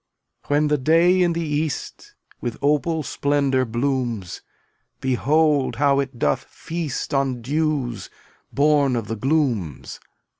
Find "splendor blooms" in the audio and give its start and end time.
3.03-4.41